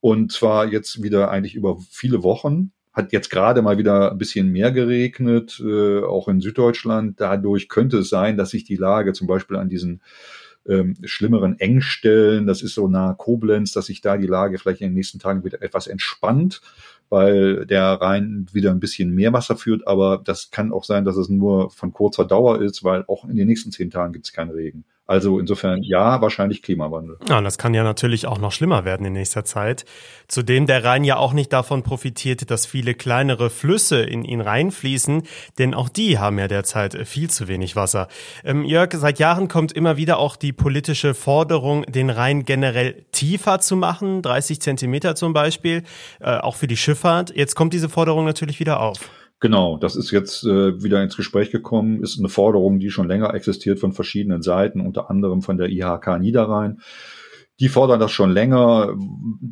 Und 0.00 0.32
zwar 0.32 0.66
jetzt 0.66 1.02
wieder 1.02 1.30
eigentlich 1.30 1.54
über 1.54 1.78
viele 1.90 2.22
Wochen. 2.22 2.72
Hat 2.92 3.12
jetzt 3.12 3.30
gerade 3.30 3.62
mal 3.62 3.78
wieder 3.78 4.12
ein 4.12 4.18
bisschen 4.18 4.52
mehr 4.52 4.70
geregnet, 4.70 5.60
äh, 5.64 6.00
auch 6.02 6.28
in 6.28 6.40
Süddeutschland. 6.40 7.20
Dadurch 7.20 7.68
könnte 7.68 7.98
es 7.98 8.10
sein, 8.10 8.36
dass 8.36 8.50
sich 8.50 8.64
die 8.64 8.76
Lage 8.76 9.14
zum 9.14 9.26
Beispiel 9.26 9.56
an 9.56 9.70
diesen 9.70 10.02
ähm, 10.68 10.94
schlimmeren 11.04 11.58
Engstellen, 11.58 12.46
das 12.46 12.62
ist 12.62 12.74
so 12.74 12.88
nah 12.88 13.14
Koblenz, 13.14 13.72
dass 13.72 13.86
sich 13.86 14.00
da 14.00 14.16
die 14.16 14.26
Lage 14.26 14.58
vielleicht 14.58 14.80
in 14.80 14.88
den 14.88 14.94
nächsten 14.94 15.18
Tagen 15.18 15.44
wieder 15.44 15.62
etwas 15.62 15.86
entspannt 15.86 16.60
weil 17.14 17.64
der 17.64 17.84
Rhein 17.84 18.46
wieder 18.52 18.72
ein 18.72 18.80
bisschen 18.80 19.14
mehr 19.14 19.32
Wasser 19.32 19.56
führt, 19.56 19.86
aber 19.86 20.20
das 20.24 20.50
kann 20.50 20.72
auch 20.72 20.82
sein, 20.82 21.04
dass 21.04 21.16
es 21.16 21.28
nur 21.28 21.70
von 21.70 21.92
kurzer 21.92 22.24
Dauer 22.24 22.60
ist, 22.60 22.82
weil 22.82 23.04
auch 23.06 23.24
in 23.24 23.36
den 23.36 23.46
nächsten 23.46 23.70
zehn 23.70 23.90
Tagen 23.90 24.12
gibt 24.12 24.26
es 24.26 24.32
keinen 24.32 24.50
Regen. 24.50 24.84
Also 25.06 25.38
insofern 25.38 25.82
ja, 25.82 26.22
wahrscheinlich 26.22 26.62
Klimawandel. 26.62 27.18
Ja, 27.28 27.38
und 27.38 27.44
das 27.44 27.58
kann 27.58 27.74
ja 27.74 27.84
natürlich 27.84 28.26
auch 28.26 28.38
noch 28.38 28.52
schlimmer 28.52 28.86
werden 28.86 29.04
in 29.04 29.12
nächster 29.12 29.44
Zeit. 29.44 29.84
Zudem 30.28 30.66
der 30.66 30.82
Rhein 30.82 31.04
ja 31.04 31.18
auch 31.18 31.34
nicht 31.34 31.52
davon 31.52 31.82
profitiert, 31.82 32.50
dass 32.50 32.64
viele 32.64 32.94
kleinere 32.94 33.50
Flüsse 33.50 34.02
in 34.02 34.24
ihn 34.24 34.40
reinfließen, 34.40 35.24
denn 35.58 35.74
auch 35.74 35.90
die 35.90 36.18
haben 36.18 36.38
ja 36.38 36.48
derzeit 36.48 37.06
viel 37.06 37.28
zu 37.28 37.48
wenig 37.48 37.76
Wasser. 37.76 38.08
Ähm, 38.44 38.64
Jörg, 38.64 38.94
seit 38.94 39.18
Jahren 39.18 39.48
kommt 39.48 39.72
immer 39.72 39.98
wieder 39.98 40.18
auch 40.18 40.36
die 40.36 40.54
politische 40.54 41.12
Forderung, 41.12 41.82
den 41.82 42.08
Rhein 42.08 42.46
generell 42.46 43.04
tiefer 43.12 43.60
zu 43.60 43.76
machen, 43.76 44.22
30 44.22 44.62
Zentimeter 44.62 45.16
zum 45.16 45.34
Beispiel, 45.34 45.82
äh, 46.20 46.38
auch 46.38 46.56
für 46.56 46.66
die 46.66 46.78
Schifffahrt. 46.78 47.34
Jetzt 47.36 47.56
kommt 47.56 47.74
diese 47.74 47.90
Forderung 47.90 48.24
natürlich 48.24 48.58
wieder 48.58 48.80
auf. 48.80 49.10
Genau, 49.40 49.76
das 49.76 49.96
ist 49.96 50.10
jetzt 50.10 50.44
äh, 50.44 50.82
wieder 50.82 51.02
ins 51.02 51.16
Gespräch 51.16 51.50
gekommen, 51.50 52.02
ist 52.02 52.18
eine 52.18 52.28
Forderung, 52.28 52.78
die 52.78 52.90
schon 52.90 53.08
länger 53.08 53.34
existiert 53.34 53.78
von 53.78 53.92
verschiedenen 53.92 54.42
Seiten, 54.42 54.80
unter 54.80 55.10
anderem 55.10 55.42
von 55.42 55.58
der 55.58 55.68
IHK 55.68 56.18
Niederrhein. 56.18 56.80
Die 57.60 57.68
fordern 57.68 58.00
das 58.00 58.10
schon 58.10 58.32
länger, 58.32 58.96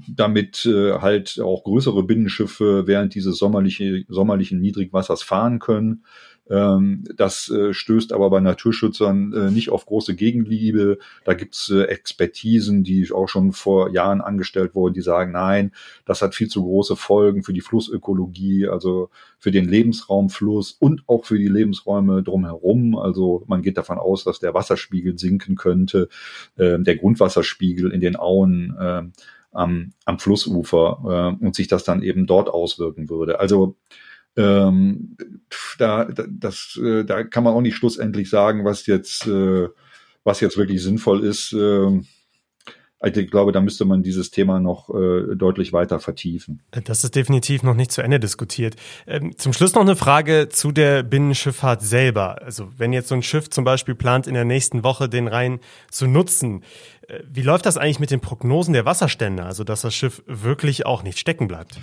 damit 0.08 0.66
äh, 0.66 0.94
halt 0.98 1.38
auch 1.40 1.62
größere 1.62 2.02
Binnenschiffe 2.02 2.86
während 2.86 3.14
dieses 3.14 3.38
sommerliche, 3.38 4.04
sommerlichen 4.08 4.60
Niedrigwassers 4.60 5.22
fahren 5.22 5.60
können. 5.60 6.04
Ähm, 6.52 7.04
das 7.16 7.48
äh, 7.48 7.72
stößt 7.72 8.12
aber 8.12 8.28
bei 8.28 8.40
Naturschützern 8.40 9.32
äh, 9.32 9.50
nicht 9.50 9.70
auf 9.70 9.86
große 9.86 10.14
Gegenliebe. 10.14 10.98
Da 11.24 11.32
gibt's 11.32 11.70
äh, 11.70 11.84
Expertisen, 11.84 12.84
die 12.84 13.10
auch 13.10 13.26
schon 13.28 13.52
vor 13.52 13.90
Jahren 13.90 14.20
angestellt 14.20 14.74
wurden, 14.74 14.92
die 14.92 15.00
sagen, 15.00 15.32
nein, 15.32 15.72
das 16.04 16.20
hat 16.20 16.34
viel 16.34 16.48
zu 16.48 16.62
große 16.62 16.94
Folgen 16.94 17.42
für 17.42 17.54
die 17.54 17.62
Flussökologie, 17.62 18.68
also 18.68 19.08
für 19.38 19.50
den 19.50 19.66
Lebensraumfluss 19.66 20.72
und 20.72 21.04
auch 21.06 21.24
für 21.24 21.38
die 21.38 21.48
Lebensräume 21.48 22.22
drumherum. 22.22 22.98
Also 22.98 23.44
man 23.46 23.62
geht 23.62 23.78
davon 23.78 23.98
aus, 23.98 24.24
dass 24.24 24.38
der 24.38 24.52
Wasserspiegel 24.52 25.18
sinken 25.18 25.56
könnte, 25.56 26.10
äh, 26.56 26.78
der 26.78 26.96
Grundwasserspiegel 26.96 27.90
in 27.92 28.00
den 28.00 28.16
Auen 28.16 28.76
äh, 28.78 29.02
am, 29.52 29.92
am 30.04 30.18
Flussufer 30.18 31.36
äh, 31.40 31.44
und 31.44 31.54
sich 31.54 31.68
das 31.68 31.84
dann 31.84 32.02
eben 32.02 32.26
dort 32.26 32.50
auswirken 32.50 33.08
würde. 33.08 33.40
Also 33.40 33.76
ähm, 34.36 35.16
da, 35.78 36.08
das, 36.28 36.78
äh, 36.82 37.04
da 37.04 37.24
kann 37.24 37.44
man 37.44 37.54
auch 37.54 37.60
nicht 37.60 37.76
schlussendlich 37.76 38.30
sagen, 38.30 38.64
was 38.64 38.86
jetzt, 38.86 39.26
äh, 39.26 39.68
was 40.24 40.40
jetzt 40.40 40.56
wirklich 40.56 40.82
sinnvoll 40.82 41.24
ist. 41.24 41.52
Äh, 41.52 42.02
also 43.02 43.20
ich 43.20 43.32
glaube, 43.32 43.50
da 43.50 43.60
müsste 43.60 43.84
man 43.84 44.04
dieses 44.04 44.30
Thema 44.30 44.60
noch 44.60 44.88
äh, 44.88 45.34
deutlich 45.34 45.72
weiter 45.72 45.98
vertiefen. 45.98 46.62
Das 46.70 47.02
ist 47.02 47.16
definitiv 47.16 47.64
noch 47.64 47.74
nicht 47.74 47.90
zu 47.90 48.00
Ende 48.00 48.20
diskutiert. 48.20 48.76
Ähm, 49.08 49.36
zum 49.36 49.52
Schluss 49.52 49.74
noch 49.74 49.82
eine 49.82 49.96
Frage 49.96 50.48
zu 50.48 50.70
der 50.70 51.02
Binnenschifffahrt 51.02 51.82
selber. 51.82 52.40
Also 52.42 52.68
wenn 52.76 52.92
jetzt 52.92 53.08
so 53.08 53.16
ein 53.16 53.24
Schiff 53.24 53.50
zum 53.50 53.64
Beispiel 53.64 53.96
plant, 53.96 54.28
in 54.28 54.34
der 54.34 54.44
nächsten 54.44 54.84
Woche 54.84 55.08
den 55.08 55.26
Rhein 55.26 55.58
zu 55.90 56.06
nutzen, 56.06 56.62
äh, 57.08 57.18
wie 57.28 57.42
läuft 57.42 57.66
das 57.66 57.76
eigentlich 57.76 57.98
mit 57.98 58.12
den 58.12 58.20
Prognosen 58.20 58.72
der 58.72 58.84
Wasserstände, 58.84 59.42
also 59.42 59.64
dass 59.64 59.80
das 59.80 59.96
Schiff 59.96 60.22
wirklich 60.26 60.86
auch 60.86 61.02
nicht 61.02 61.18
stecken 61.18 61.48
bleibt? 61.48 61.80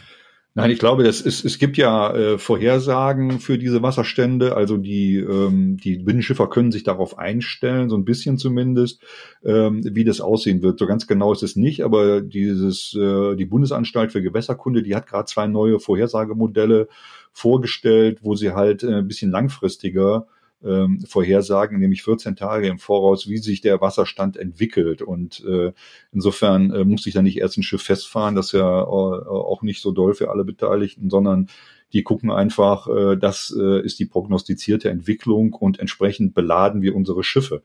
Nein, 0.61 0.71
ich 0.71 0.79
glaube, 0.79 1.03
das 1.03 1.21
ist, 1.21 1.45
es 1.45 1.57
gibt 1.57 1.77
ja 1.77 2.13
äh, 2.13 2.37
Vorhersagen 2.37 3.39
für 3.39 3.57
diese 3.57 3.81
Wasserstände. 3.81 4.55
Also 4.55 4.77
die, 4.77 5.15
ähm, 5.15 5.77
die 5.77 5.97
Binnenschiffer 5.97 6.47
können 6.47 6.71
sich 6.71 6.83
darauf 6.83 7.17
einstellen, 7.17 7.89
so 7.89 7.95
ein 7.95 8.05
bisschen 8.05 8.37
zumindest, 8.37 9.01
ähm, 9.43 9.81
wie 9.83 10.03
das 10.03 10.21
aussehen 10.21 10.61
wird. 10.61 10.79
So 10.79 10.87
ganz 10.87 11.07
genau 11.07 11.31
ist 11.31 11.43
es 11.43 11.55
nicht, 11.55 11.83
aber 11.83 12.21
dieses, 12.21 12.93
äh, 12.95 13.35
die 13.35 13.45
Bundesanstalt 13.45 14.11
für 14.11 14.21
Gewässerkunde, 14.21 14.83
die 14.83 14.95
hat 14.95 15.07
gerade 15.07 15.25
zwei 15.25 15.47
neue 15.47 15.79
Vorhersagemodelle 15.79 16.87
vorgestellt, 17.31 18.19
wo 18.21 18.35
sie 18.35 18.51
halt 18.51 18.83
äh, 18.83 18.95
ein 18.95 19.07
bisschen 19.07 19.31
langfristiger 19.31 20.27
ähm, 20.63 21.01
vorhersagen, 21.07 21.79
nämlich 21.79 22.03
14 22.03 22.35
Tage 22.35 22.67
im 22.67 22.79
Voraus, 22.79 23.27
wie 23.27 23.37
sich 23.37 23.61
der 23.61 23.81
Wasserstand 23.81 24.37
entwickelt. 24.37 25.01
Und 25.01 25.43
äh, 25.45 25.71
insofern 26.11 26.71
äh, 26.71 26.83
muss 26.83 27.03
sich 27.03 27.13
da 27.13 27.21
nicht 27.21 27.37
erst 27.37 27.57
ein 27.57 27.63
Schiff 27.63 27.83
festfahren, 27.83 28.35
das 28.35 28.47
ist 28.47 28.51
ja 28.53 28.81
äh, 28.81 28.85
auch 28.85 29.61
nicht 29.61 29.81
so 29.81 29.91
doll 29.91 30.13
für 30.13 30.29
alle 30.29 30.43
Beteiligten, 30.43 31.09
sondern 31.09 31.47
die 31.93 32.03
gucken 32.03 32.31
einfach, 32.31 32.87
äh, 32.87 33.17
das 33.17 33.55
äh, 33.57 33.83
ist 33.83 33.99
die 33.99 34.05
prognostizierte 34.05 34.89
Entwicklung 34.89 35.53
und 35.53 35.79
entsprechend 35.79 36.33
beladen 36.33 36.81
wir 36.81 36.95
unsere 36.95 37.23
Schiffe. 37.23 37.63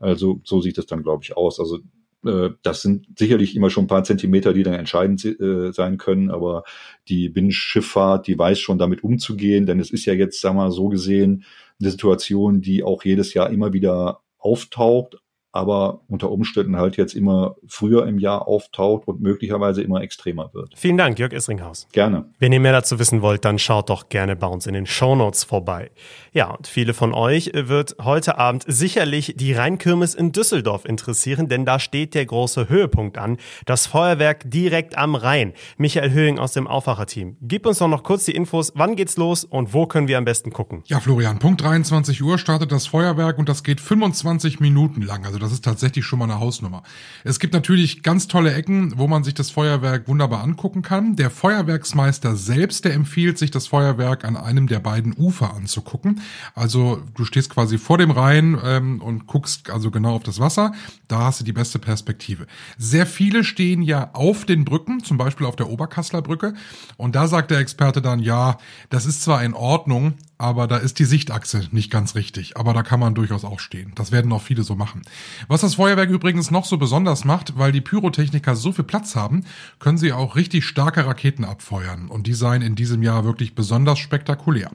Also 0.00 0.40
so 0.44 0.60
sieht 0.60 0.78
es 0.78 0.86
dann, 0.86 1.02
glaube 1.02 1.22
ich, 1.22 1.36
aus. 1.36 1.60
Also 1.60 1.78
äh, 2.24 2.50
das 2.62 2.82
sind 2.82 3.06
sicherlich 3.18 3.56
immer 3.56 3.70
schon 3.70 3.84
ein 3.84 3.88
paar 3.88 4.04
Zentimeter, 4.04 4.52
die 4.52 4.62
dann 4.62 4.74
entscheidend 4.74 5.24
äh, 5.24 5.72
sein 5.72 5.98
können, 5.98 6.30
aber 6.30 6.64
die 7.08 7.28
Binnenschifffahrt, 7.28 8.26
die 8.26 8.38
weiß 8.38 8.58
schon 8.58 8.78
damit 8.78 9.04
umzugehen, 9.04 9.66
denn 9.66 9.80
es 9.80 9.90
ist 9.90 10.04
ja 10.06 10.14
jetzt, 10.14 10.42
wir 10.42 10.52
mal, 10.52 10.70
so 10.70 10.88
gesehen, 10.88 11.44
eine 11.82 11.90
Situation, 11.90 12.60
die 12.60 12.82
auch 12.82 13.04
jedes 13.04 13.34
Jahr 13.34 13.50
immer 13.50 13.72
wieder 13.72 14.20
auftaucht, 14.38 15.22
aber 15.52 16.00
unter 16.08 16.30
Umständen 16.30 16.76
halt 16.76 16.96
jetzt 16.96 17.14
immer 17.14 17.56
früher 17.68 18.06
im 18.06 18.18
Jahr 18.18 18.48
auftaucht 18.48 19.06
und 19.06 19.20
möglicherweise 19.20 19.82
immer 19.82 20.00
extremer 20.00 20.50
wird. 20.54 20.72
Vielen 20.74 20.96
Dank, 20.96 21.18
Jörg 21.18 21.32
Isringhaus. 21.32 21.86
Gerne. 21.92 22.24
Wenn 22.38 22.52
ihr 22.52 22.60
mehr 22.60 22.72
dazu 22.72 22.98
wissen 22.98 23.20
wollt, 23.20 23.44
dann 23.44 23.58
schaut 23.58 23.90
doch 23.90 24.08
gerne 24.08 24.34
bei 24.34 24.46
uns 24.46 24.66
in 24.66 24.72
den 24.72 24.86
Show 24.86 25.14
Notes 25.14 25.44
vorbei. 25.44 25.90
Ja, 26.32 26.50
und 26.52 26.66
viele 26.66 26.94
von 26.94 27.12
euch 27.12 27.52
wird 27.54 27.96
heute 28.02 28.38
Abend 28.38 28.64
sicherlich 28.66 29.34
die 29.36 29.52
Rheinkirmes 29.52 30.14
in 30.14 30.32
Düsseldorf 30.32 30.86
interessieren, 30.86 31.48
denn 31.48 31.66
da 31.66 31.78
steht 31.78 32.14
der 32.14 32.24
große 32.24 32.70
Höhepunkt 32.70 33.18
an. 33.18 33.36
Das 33.66 33.86
Feuerwerk 33.86 34.50
direkt 34.50 34.96
am 34.96 35.14
Rhein. 35.14 35.52
Michael 35.76 36.12
Höhing 36.12 36.38
aus 36.38 36.52
dem 36.52 36.66
Aufwacherteam. 36.66 37.36
Gib 37.42 37.66
uns 37.66 37.78
doch 37.78 37.88
noch 37.88 38.04
kurz 38.04 38.24
die 38.24 38.32
Infos. 38.32 38.72
Wann 38.74 38.96
geht's 38.96 39.18
los 39.18 39.44
und 39.44 39.74
wo 39.74 39.86
können 39.86 40.08
wir 40.08 40.16
am 40.16 40.24
besten 40.24 40.50
gucken? 40.50 40.82
Ja, 40.86 41.00
Florian, 41.00 41.38
Punkt 41.38 41.60
23 41.60 42.22
Uhr 42.22 42.38
startet 42.38 42.72
das 42.72 42.86
Feuerwerk 42.86 43.38
und 43.38 43.50
das 43.50 43.62
geht 43.62 43.80
25 43.80 44.60
Minuten 44.60 45.02
lang. 45.02 45.26
Also 45.26 45.41
das 45.42 45.52
ist 45.52 45.64
tatsächlich 45.64 46.06
schon 46.06 46.18
mal 46.18 46.24
eine 46.26 46.40
Hausnummer. 46.40 46.82
Es 47.24 47.38
gibt 47.38 47.52
natürlich 47.52 48.02
ganz 48.02 48.28
tolle 48.28 48.54
Ecken, 48.54 48.94
wo 48.96 49.08
man 49.08 49.24
sich 49.24 49.34
das 49.34 49.50
Feuerwerk 49.50 50.08
wunderbar 50.08 50.42
angucken 50.42 50.82
kann. 50.82 51.16
Der 51.16 51.30
Feuerwerksmeister 51.30 52.36
selbst, 52.36 52.84
der 52.84 52.94
empfiehlt 52.94 53.38
sich, 53.38 53.50
das 53.50 53.66
Feuerwerk 53.66 54.24
an 54.24 54.36
einem 54.36 54.66
der 54.66 54.80
beiden 54.80 55.14
Ufer 55.16 55.54
anzugucken. 55.54 56.20
Also 56.54 57.02
du 57.14 57.24
stehst 57.24 57.50
quasi 57.50 57.78
vor 57.78 57.98
dem 57.98 58.10
Rhein 58.10 58.58
ähm, 58.64 59.02
und 59.02 59.26
guckst 59.26 59.70
also 59.70 59.90
genau 59.90 60.14
auf 60.14 60.22
das 60.22 60.40
Wasser. 60.40 60.72
Da 61.08 61.24
hast 61.24 61.40
du 61.40 61.44
die 61.44 61.52
beste 61.52 61.78
Perspektive. 61.78 62.46
Sehr 62.78 63.06
viele 63.06 63.44
stehen 63.44 63.82
ja 63.82 64.10
auf 64.12 64.44
den 64.44 64.64
Brücken, 64.64 65.02
zum 65.02 65.18
Beispiel 65.18 65.46
auf 65.46 65.56
der 65.56 65.68
Oberkassler 65.68 66.22
Brücke. 66.22 66.54
Und 66.96 67.16
da 67.16 67.26
sagt 67.26 67.50
der 67.50 67.58
Experte 67.58 68.00
dann, 68.00 68.20
ja, 68.20 68.58
das 68.90 69.06
ist 69.06 69.22
zwar 69.22 69.42
in 69.44 69.54
Ordnung, 69.54 70.14
aber 70.42 70.66
da 70.66 70.76
ist 70.78 70.98
die 70.98 71.04
Sichtachse 71.04 71.68
nicht 71.70 71.88
ganz 71.88 72.16
richtig. 72.16 72.56
Aber 72.56 72.74
da 72.74 72.82
kann 72.82 72.98
man 72.98 73.14
durchaus 73.14 73.44
auch 73.44 73.60
stehen. 73.60 73.92
Das 73.94 74.10
werden 74.10 74.32
auch 74.32 74.42
viele 74.42 74.64
so 74.64 74.74
machen. 74.74 75.02
Was 75.46 75.60
das 75.60 75.76
Feuerwerk 75.76 76.10
übrigens 76.10 76.50
noch 76.50 76.64
so 76.64 76.78
besonders 76.78 77.24
macht, 77.24 77.56
weil 77.56 77.70
die 77.70 77.80
Pyrotechniker 77.80 78.56
so 78.56 78.72
viel 78.72 78.82
Platz 78.82 79.14
haben, 79.14 79.44
können 79.78 79.98
sie 79.98 80.12
auch 80.12 80.34
richtig 80.34 80.64
starke 80.64 81.06
Raketen 81.06 81.44
abfeuern. 81.44 82.08
Und 82.08 82.26
die 82.26 82.34
seien 82.34 82.60
in 82.60 82.74
diesem 82.74 83.04
Jahr 83.04 83.24
wirklich 83.24 83.54
besonders 83.54 84.00
spektakulär. 84.00 84.72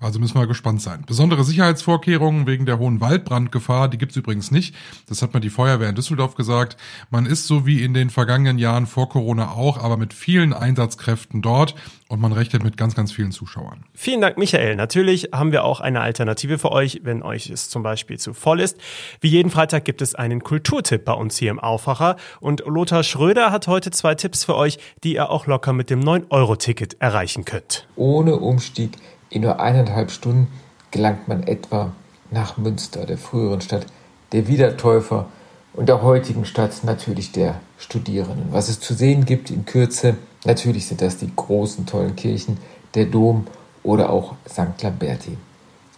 Also 0.00 0.18
müssen 0.18 0.34
wir 0.34 0.48
gespannt 0.48 0.82
sein. 0.82 1.04
Besondere 1.06 1.44
Sicherheitsvorkehrungen 1.44 2.48
wegen 2.48 2.66
der 2.66 2.80
hohen 2.80 3.00
Waldbrandgefahr, 3.00 3.88
die 3.88 3.98
gibt's 3.98 4.16
übrigens 4.16 4.50
nicht. 4.50 4.74
Das 5.08 5.22
hat 5.22 5.32
mir 5.32 5.40
die 5.40 5.48
Feuerwehr 5.48 5.90
in 5.90 5.94
Düsseldorf 5.94 6.34
gesagt. 6.34 6.76
Man 7.10 7.24
ist 7.24 7.46
so 7.46 7.66
wie 7.66 7.84
in 7.84 7.94
den 7.94 8.10
vergangenen 8.10 8.58
Jahren 8.58 8.88
vor 8.88 9.08
Corona 9.08 9.52
auch, 9.52 9.78
aber 9.78 9.96
mit 9.96 10.12
vielen 10.12 10.52
Einsatzkräften 10.52 11.40
dort 11.40 11.76
und 12.08 12.20
man 12.20 12.32
rechnet 12.32 12.62
mit 12.62 12.76
ganz, 12.76 12.94
ganz 12.94 13.12
vielen 13.12 13.32
Zuschauern. 13.32 13.84
Vielen 13.94 14.20
Dank, 14.20 14.38
Michael. 14.38 14.76
Natürlich 14.76 15.03
haben 15.32 15.52
wir 15.52 15.64
auch 15.64 15.80
eine 15.80 16.00
Alternative 16.00 16.58
für 16.58 16.72
euch, 16.72 17.00
wenn 17.04 17.22
euch 17.22 17.50
es 17.50 17.68
zum 17.68 17.82
Beispiel 17.82 18.18
zu 18.18 18.34
voll 18.34 18.60
ist. 18.60 18.78
Wie 19.20 19.28
jeden 19.28 19.50
Freitag 19.50 19.84
gibt 19.84 20.02
es 20.02 20.14
einen 20.14 20.42
Kulturtipp 20.42 21.04
bei 21.04 21.12
uns 21.12 21.36
hier 21.36 21.50
im 21.50 21.60
Aufwacher. 21.60 22.16
Und 22.40 22.62
Lothar 22.66 23.02
Schröder 23.02 23.52
hat 23.52 23.66
heute 23.66 23.90
zwei 23.90 24.14
Tipps 24.14 24.44
für 24.44 24.56
euch, 24.56 24.78
die 25.02 25.14
ihr 25.14 25.30
auch 25.30 25.46
locker 25.46 25.72
mit 25.72 25.90
dem 25.90 26.00
9-Euro-Ticket 26.00 27.00
erreichen 27.00 27.44
könnt. 27.44 27.86
Ohne 27.96 28.36
Umstieg 28.36 28.92
in 29.30 29.42
nur 29.42 29.60
eineinhalb 29.60 30.10
Stunden 30.10 30.48
gelangt 30.90 31.28
man 31.28 31.42
etwa 31.42 31.92
nach 32.30 32.56
Münster, 32.56 33.06
der 33.06 33.18
früheren 33.18 33.60
Stadt 33.60 33.86
der 34.32 34.48
Wiedertäufer 34.48 35.26
und 35.74 35.88
der 35.88 36.02
heutigen 36.02 36.44
Stadt 36.44 36.84
natürlich 36.84 37.32
der 37.32 37.60
Studierenden. 37.78 38.52
Was 38.52 38.68
es 38.68 38.80
zu 38.80 38.94
sehen 38.94 39.24
gibt 39.24 39.50
in 39.50 39.64
Kürze, 39.64 40.16
natürlich 40.44 40.86
sind 40.86 41.00
das 41.00 41.18
die 41.18 41.30
großen, 41.34 41.86
tollen 41.86 42.16
Kirchen, 42.16 42.58
der 42.94 43.06
Dom 43.06 43.46
oder 43.84 44.10
auch 44.10 44.34
St. 44.48 44.82
Lamberti. 44.82 45.38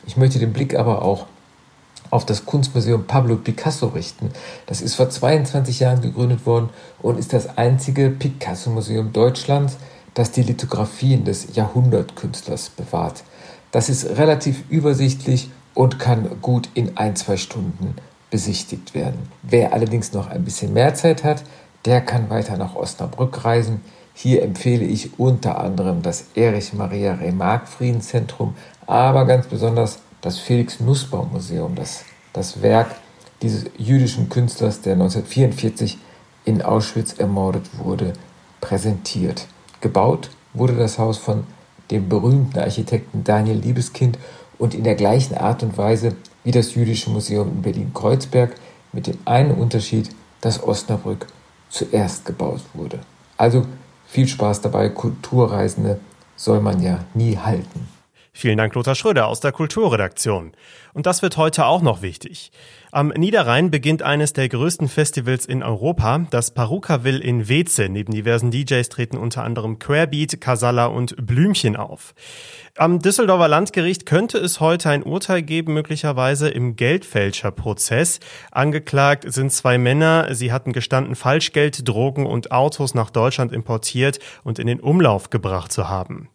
Ich 0.06 0.18
möchte 0.18 0.38
den 0.38 0.52
Blick 0.52 0.74
aber 0.76 1.00
auch 1.02 1.26
auf 2.10 2.26
das 2.26 2.44
Kunstmuseum 2.44 3.06
Pablo 3.06 3.36
Picasso 3.36 3.86
richten. 3.88 4.30
Das 4.66 4.82
ist 4.82 4.94
vor 4.94 5.08
22 5.08 5.80
Jahren 5.80 6.02
gegründet 6.02 6.44
worden 6.46 6.68
und 7.00 7.18
ist 7.18 7.32
das 7.32 7.56
einzige 7.56 8.10
Picasso-Museum 8.10 9.12
Deutschlands, 9.12 9.78
das 10.14 10.30
die 10.30 10.42
Lithografien 10.42 11.24
des 11.24 11.56
Jahrhundertkünstlers 11.56 12.70
bewahrt. 12.70 13.24
Das 13.70 13.88
ist 13.88 14.18
relativ 14.18 14.64
übersichtlich 14.68 15.50
und 15.74 15.98
kann 15.98 16.40
gut 16.40 16.68
in 16.74 16.96
ein, 16.96 17.16
zwei 17.16 17.36
Stunden 17.36 17.94
besichtigt 18.30 18.94
werden. 18.94 19.28
Wer 19.42 19.72
allerdings 19.72 20.12
noch 20.12 20.28
ein 20.28 20.44
bisschen 20.44 20.72
mehr 20.72 20.94
Zeit 20.94 21.24
hat, 21.24 21.42
der 21.84 22.00
kann 22.00 22.30
weiter 22.30 22.56
nach 22.56 22.74
Osnabrück 22.74 23.44
reisen. 23.44 23.82
Hier 24.18 24.42
empfehle 24.42 24.86
ich 24.86 25.18
unter 25.18 25.60
anderem 25.60 26.00
das 26.00 26.28
Erich 26.34 26.72
Maria 26.72 27.16
Remarque 27.16 27.66
Friedenszentrum, 27.66 28.54
aber 28.86 29.26
ganz 29.26 29.46
besonders 29.46 29.98
das 30.22 30.38
Felix 30.38 30.80
Nussbaum 30.80 31.32
Museum, 31.32 31.74
das 31.74 32.02
das 32.32 32.62
Werk 32.62 32.96
dieses 33.42 33.66
jüdischen 33.76 34.30
Künstlers, 34.30 34.80
der 34.80 34.94
1944 34.94 35.98
in 36.46 36.62
Auschwitz 36.62 37.12
ermordet 37.18 37.66
wurde, 37.76 38.14
präsentiert. 38.62 39.48
Gebaut 39.82 40.30
wurde 40.54 40.76
das 40.76 40.98
Haus 40.98 41.18
von 41.18 41.44
dem 41.90 42.08
berühmten 42.08 42.58
Architekten 42.58 43.22
Daniel 43.22 43.58
Liebeskind 43.58 44.18
und 44.56 44.74
in 44.74 44.84
der 44.84 44.94
gleichen 44.94 45.36
Art 45.36 45.62
und 45.62 45.76
Weise 45.76 46.16
wie 46.42 46.52
das 46.52 46.74
Jüdische 46.74 47.10
Museum 47.10 47.48
in 47.48 47.60
Berlin-Kreuzberg, 47.60 48.54
mit 48.92 49.08
dem 49.08 49.18
einen 49.26 49.50
Unterschied, 49.50 50.08
dass 50.40 50.62
Osnabrück 50.62 51.26
zuerst 51.68 52.24
gebaut 52.24 52.62
wurde. 52.72 53.00
Also 53.36 53.66
viel 54.06 54.28
Spaß 54.28 54.60
dabei, 54.60 54.88
Kulturreisende 54.88 56.00
soll 56.36 56.60
man 56.60 56.82
ja 56.82 57.04
nie 57.14 57.36
halten. 57.36 57.88
Vielen 58.32 58.58
Dank, 58.58 58.74
Lothar 58.74 58.94
Schröder 58.94 59.28
aus 59.28 59.40
der 59.40 59.52
Kulturredaktion. 59.52 60.52
Und 60.92 61.06
das 61.06 61.22
wird 61.22 61.38
heute 61.38 61.64
auch 61.64 61.80
noch 61.80 62.02
wichtig. 62.02 62.52
Am 62.96 63.08
Niederrhein 63.08 63.70
beginnt 63.70 64.02
eines 64.02 64.32
der 64.32 64.48
größten 64.48 64.88
Festivals 64.88 65.44
in 65.44 65.62
Europa, 65.62 66.26
das 66.30 66.54
Parukaville 66.54 67.18
in 67.18 67.46
Weze. 67.46 67.90
Neben 67.90 68.10
diversen 68.10 68.50
DJs 68.50 68.88
treten 68.88 69.18
unter 69.18 69.44
anderem 69.44 69.78
Querbeat, 69.78 70.40
Casalla 70.40 70.86
und 70.86 71.14
Blümchen 71.18 71.76
auf. 71.76 72.14
Am 72.78 73.00
Düsseldorfer 73.00 73.48
Landgericht 73.48 74.06
könnte 74.06 74.38
es 74.38 74.60
heute 74.60 74.88
ein 74.88 75.02
Urteil 75.02 75.42
geben, 75.42 75.74
möglicherweise 75.74 76.48
im 76.48 76.74
Geldfälscherprozess. 76.74 78.18
Angeklagt 78.50 79.30
sind 79.30 79.52
zwei 79.52 79.76
Männer. 79.76 80.34
Sie 80.34 80.50
hatten 80.50 80.72
gestanden, 80.72 81.16
Falschgeld, 81.16 81.86
Drogen 81.86 82.24
und 82.24 82.50
Autos 82.50 82.94
nach 82.94 83.10
Deutschland 83.10 83.52
importiert 83.52 84.20
und 84.42 84.58
in 84.58 84.68
den 84.68 84.80
Umlauf 84.80 85.28
gebracht 85.28 85.70
zu 85.70 85.90
haben. 85.90 86.30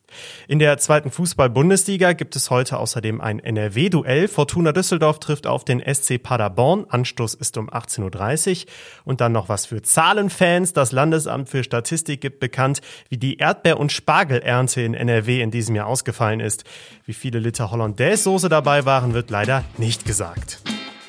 In 0.48 0.60
der 0.60 0.78
zweiten 0.78 1.12
Fußball-Bundesliga 1.12 2.14
gibt 2.14 2.36
es 2.36 2.50
heute 2.50 2.78
außerdem 2.78 3.22
ein 3.22 3.40
NRW-Duell. 3.40 4.28
Fortuna 4.28 4.72
Düsseldorf 4.72 5.20
trifft 5.20 5.48
auf 5.48 5.64
den 5.64 5.82
SC 5.82 6.22
Paderborn. 6.52 6.86
Anstoß 6.90 7.34
ist 7.36 7.58
um 7.58 7.70
18.30 7.70 8.66
Uhr. 8.66 8.72
Und 9.06 9.22
dann 9.22 9.32
noch 9.32 9.50
was 9.50 9.66
für 9.66 9.82
Zahlenfans. 9.82 10.74
Das 10.74 10.92
Landesamt 10.92 11.50
für 11.50 11.64
Statistik 11.64 12.22
gibt 12.22 12.40
bekannt, 12.40 12.82
wie 13.10 13.18
die 13.18 13.38
Erdbeer- 13.38 13.80
und 13.80 13.92
Spargelernte 13.92 14.82
in 14.82 14.94
NRW 14.94 15.42
in 15.42 15.52
diesem 15.52 15.76
Jahr 15.76 15.88
ausgefallen 15.88 16.40
ist. 16.40 16.64
Wie 17.06 17.14
viele 17.14 17.40
Liter 17.40 17.72
Hollandaise-Soße 17.72 18.50
dabei 18.50 18.86
waren, 18.86 19.14
wird 19.14 19.30
leider 19.30 19.64
nicht 19.78 20.06
gesagt. 20.06 20.62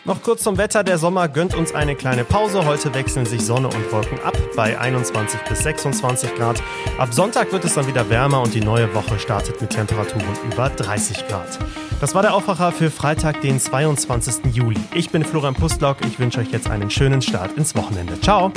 Noch 0.05 0.21
kurz 0.21 0.43
zum 0.43 0.59
Wetter. 0.59 0.83
Der 0.83 0.99
Sommer 0.99 1.29
gönnt 1.29 1.55
uns 1.55 1.73
eine 1.75 1.95
kleine 1.95 2.25
Pause. 2.25 2.67
Heute 2.67 2.93
wechseln 2.93 3.25
sich 3.25 3.43
Sonne 3.43 3.69
und 3.69 3.93
Wolken 3.93 4.19
ab 4.25 4.37
bei 4.57 4.79
21 4.79 5.41
bis 5.49 5.61
26 5.61 6.35
Grad. 6.35 6.61
Ab 6.99 7.15
Sonntag 7.15 7.53
wird 7.53 7.65
es 7.65 7.75
dann 7.75 7.87
wieder 7.87 8.11
wärmer 8.11 8.43
und 8.43 8.53
die 8.53 8.61
neue 8.61 8.93
Woche 8.95 9.21
startet 9.21 9.61
mit 9.61 9.71
Temperaturen 9.71 10.37
über 10.51 10.71
30 10.71 11.29
Grad. 11.29 11.59
Das 12.01 12.17
war 12.17 12.23
der 12.23 12.35
Aufwacher 12.35 12.73
für 12.73 12.91
Freitag, 12.91 13.43
den 13.43 13.61
22. 13.61 14.53
Juli. 14.53 14.81
Ich 14.93 15.11
bin 15.11 15.25
Florian 15.25 15.55
Pustlock. 15.55 15.99
Ich 16.05 16.19
wünsche 16.19 16.41
euch 16.41 16.51
jetzt 16.51 16.69
einen 16.69 16.91
schönen 16.91 17.23
Start 17.23 17.57
ins 17.57 17.77
Wochenende. 17.77 18.21
Ciao. 18.21 18.51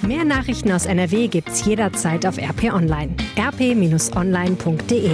Mehr 0.00 0.24
Nachrichten 0.24 0.72
aus 0.72 0.86
NRW 0.86 1.28
gibt's 1.28 1.66
jederzeit 1.66 2.24
auf 2.24 2.38
RP 2.38 2.72
Online. 2.72 3.14
rp-online.de 3.36 5.10